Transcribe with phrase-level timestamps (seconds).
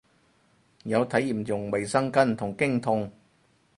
[0.83, 3.11] 有體驗用衛生巾同經痛